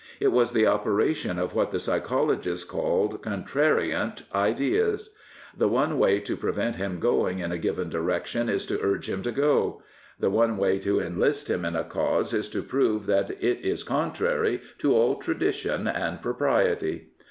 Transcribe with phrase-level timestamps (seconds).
[0.19, 5.11] It was the operation of what the psychologists call" contrarient ideas."
[5.55, 9.31] The one way to prevent him goingTn a given direction is to urge him to
[9.31, 9.83] go.
[10.19, 13.83] The one way to enlist him in a cause is to prove that it is
[13.83, 17.11] contrary to all tradition and propriety.